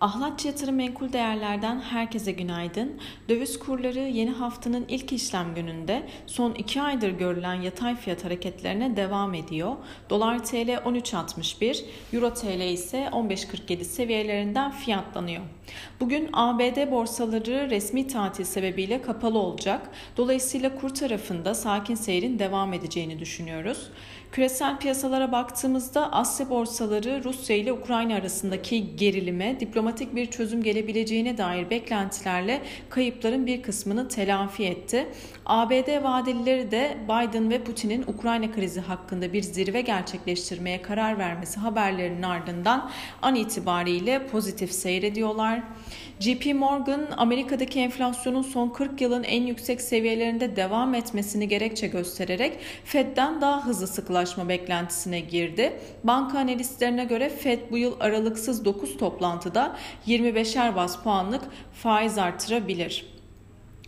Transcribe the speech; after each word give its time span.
Ahlatçı 0.00 0.48
Yatırım 0.48 0.74
Menkul 0.74 1.12
Değerler'den 1.12 1.80
herkese 1.80 2.32
günaydın. 2.32 3.00
Döviz 3.28 3.58
kurları 3.58 3.98
yeni 3.98 4.30
haftanın 4.30 4.84
ilk 4.88 5.12
işlem 5.12 5.54
gününde 5.54 6.02
son 6.26 6.54
2 6.54 6.82
aydır 6.82 7.10
görülen 7.10 7.54
yatay 7.54 7.96
fiyat 7.96 8.24
hareketlerine 8.24 8.96
devam 8.96 9.34
ediyor. 9.34 9.76
Dolar 10.10 10.44
TL 10.44 10.68
13.61, 10.68 11.84
Euro 12.12 12.34
TL 12.34 12.60
ise 12.60 13.08
15.47 13.12 13.84
seviyelerinden 13.84 14.70
fiyatlanıyor. 14.70 15.42
Bugün 16.00 16.30
ABD 16.32 16.90
borsaları 16.90 17.70
resmi 17.70 18.06
tatil 18.06 18.44
sebebiyle 18.44 19.02
kapalı 19.02 19.38
olacak. 19.38 19.90
Dolayısıyla 20.16 20.74
kur 20.74 20.88
tarafında 20.88 21.54
sakin 21.54 21.94
seyrin 21.94 22.38
devam 22.38 22.72
edeceğini 22.72 23.18
düşünüyoruz. 23.18 23.90
Küresel 24.32 24.78
piyasalara 24.78 25.32
baktığımızda 25.32 26.12
Asya 26.12 26.50
borsaları 26.50 27.24
Rusya 27.24 27.56
ile 27.56 27.72
Ukrayna 27.72 28.14
arasındaki 28.14 28.96
gerilime 28.96 29.60
diplomatik 29.60 29.85
bir 29.86 30.26
çözüm 30.26 30.62
gelebileceğine 30.62 31.38
dair 31.38 31.70
beklentilerle 31.70 32.62
kayıpların 32.90 33.46
bir 33.46 33.62
kısmını 33.62 34.08
telafi 34.08 34.64
etti. 34.64 35.06
ABD 35.46 36.02
vadelileri 36.02 36.70
de 36.70 36.96
Biden 37.04 37.50
ve 37.50 37.64
Putin'in 37.64 38.04
Ukrayna 38.06 38.52
krizi 38.52 38.80
hakkında 38.80 39.32
bir 39.32 39.42
zirve 39.42 39.80
gerçekleştirmeye 39.80 40.82
karar 40.82 41.18
vermesi 41.18 41.60
haberlerinin 41.60 42.22
ardından 42.22 42.90
an 43.22 43.34
itibariyle 43.34 44.26
pozitif 44.26 44.72
seyrediyorlar. 44.72 45.62
JP 46.20 46.54
Morgan 46.54 47.06
Amerika'daki 47.16 47.80
enflasyonun 47.80 48.42
son 48.42 48.68
40 48.68 49.00
yılın 49.00 49.22
en 49.22 49.42
yüksek 49.42 49.80
seviyelerinde 49.80 50.56
devam 50.56 50.94
etmesini 50.94 51.48
gerekçe 51.48 51.86
göstererek 51.86 52.58
Fed'den 52.84 53.40
daha 53.40 53.66
hızlı 53.66 53.86
sıkılaşma 53.86 54.48
beklentisine 54.48 55.20
girdi. 55.20 55.72
Banka 56.04 56.38
analistlerine 56.38 57.04
göre 57.04 57.28
Fed 57.28 57.58
bu 57.70 57.78
yıl 57.78 57.96
aralıksız 58.00 58.64
9 58.64 58.96
toplantıda 58.96 59.75
25'er 60.06 60.76
bas 60.76 61.02
puanlık 61.02 61.42
faiz 61.74 62.18
artırabilir. 62.18 63.15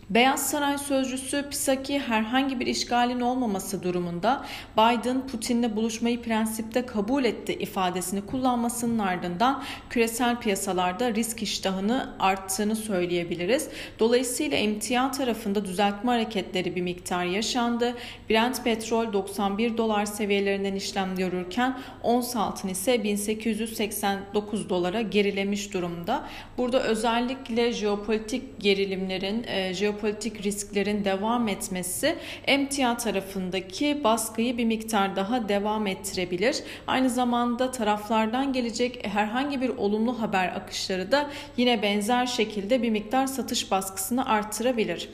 Beyaz 0.09 0.49
Saray 0.49 0.77
sözcüsü 0.77 1.49
Psaki 1.49 1.99
herhangi 1.99 2.59
bir 2.59 2.67
işgalin 2.67 3.19
olmaması 3.19 3.83
durumunda 3.83 4.45
Biden 4.77 5.27
Putin'le 5.27 5.75
buluşmayı 5.75 6.21
prensipte 6.21 6.85
kabul 6.85 7.23
etti 7.23 7.53
ifadesini 7.53 8.25
kullanmasının 8.25 8.99
ardından 8.99 9.63
küresel 9.89 10.39
piyasalarda 10.39 11.13
risk 11.13 11.43
iştahını 11.43 12.13
arttığını 12.19 12.75
söyleyebiliriz. 12.75 13.69
Dolayısıyla 13.99 14.57
emtia 14.57 15.11
tarafında 15.11 15.65
düzeltme 15.65 16.11
hareketleri 16.11 16.75
bir 16.75 16.81
miktar 16.81 17.25
yaşandı. 17.25 17.95
Brent 18.29 18.63
petrol 18.63 19.13
91 19.13 19.77
dolar 19.77 20.05
seviyelerinden 20.05 20.75
işlem 20.75 21.15
görürken 21.15 21.77
ons 22.03 22.35
altın 22.35 22.69
ise 22.69 23.03
1889 23.03 24.69
dolara 24.69 25.01
gerilemiş 25.01 25.73
durumda. 25.73 26.23
Burada 26.57 26.83
özellikle 26.83 27.71
jeopolitik 27.71 28.61
gerilimlerin, 28.61 29.43
e, 29.47 29.73
jeopolitik 29.73 29.98
jeopolitik 29.99 30.43
risklerin 30.43 31.05
devam 31.05 31.47
etmesi 31.47 32.15
emtia 32.47 32.97
tarafındaki 32.97 34.03
baskıyı 34.03 34.57
bir 34.57 34.65
miktar 34.65 35.15
daha 35.15 35.49
devam 35.49 35.87
ettirebilir. 35.87 36.63
Aynı 36.87 37.09
zamanda 37.09 37.71
taraflardan 37.71 38.53
gelecek 38.53 39.07
herhangi 39.07 39.61
bir 39.61 39.69
olumlu 39.69 40.21
haber 40.21 40.47
akışları 40.47 41.11
da 41.11 41.29
yine 41.57 41.81
benzer 41.81 42.25
şekilde 42.25 42.81
bir 42.81 42.89
miktar 42.89 43.27
satış 43.27 43.71
baskısını 43.71 44.25
arttırabilir. 44.25 45.09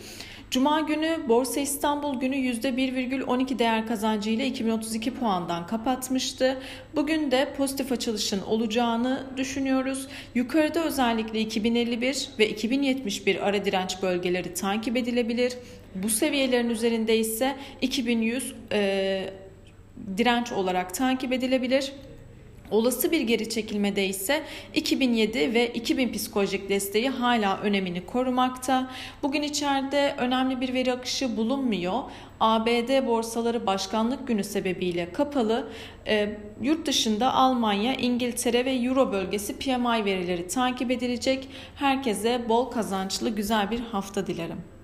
Cuma 0.51 0.81
günü 0.81 1.17
Borsa 1.27 1.59
İstanbul 1.59 2.19
günü 2.19 2.35
%1,12 2.35 3.59
değer 3.59 3.87
kazancıyla 3.87 4.45
2032 4.45 5.13
puandan 5.13 5.67
kapatmıştı. 5.67 6.57
Bugün 6.95 7.31
de 7.31 7.53
pozitif 7.57 7.91
açılışın 7.91 8.41
olacağını 8.41 9.23
düşünüyoruz. 9.37 10.07
Yukarıda 10.35 10.83
özellikle 10.83 11.39
2051 11.39 12.29
ve 12.39 12.49
2071 12.49 13.47
ara 13.47 13.65
direnç 13.65 14.01
bölgeleri 14.01 14.53
takip 14.53 14.97
edilebilir. 14.97 15.53
Bu 15.95 16.09
seviyelerin 16.09 16.69
üzerinde 16.69 17.17
ise 17.17 17.55
2100 17.81 18.55
e, 18.71 19.29
direnç 20.17 20.51
olarak 20.51 20.93
takip 20.93 21.33
edilebilir. 21.33 21.93
Olası 22.71 23.11
bir 23.11 23.21
geri 23.21 23.49
çekilmede 23.49 24.07
ise 24.07 24.43
2007 24.73 25.53
ve 25.53 25.67
2000 25.67 26.13
psikolojik 26.13 26.69
desteği 26.69 27.09
hala 27.09 27.57
önemini 27.57 28.05
korumakta. 28.05 28.91
Bugün 29.23 29.41
içeride 29.41 30.15
önemli 30.17 30.61
bir 30.61 30.73
veri 30.73 30.93
akışı 30.93 31.37
bulunmuyor. 31.37 32.03
ABD 32.39 33.07
borsaları 33.07 33.65
başkanlık 33.65 34.27
günü 34.27 34.43
sebebiyle 34.43 35.11
kapalı. 35.11 35.67
E, 36.07 36.37
yurt 36.61 36.87
dışında 36.87 37.33
Almanya, 37.33 37.93
İngiltere 37.93 38.65
ve 38.65 38.71
Euro 38.71 39.11
bölgesi 39.11 39.57
PMI 39.59 40.05
verileri 40.05 40.47
takip 40.47 40.91
edilecek. 40.91 41.49
Herkese 41.75 42.49
bol 42.49 42.65
kazançlı 42.65 43.29
güzel 43.29 43.71
bir 43.71 43.79
hafta 43.79 44.27
dilerim. 44.27 44.74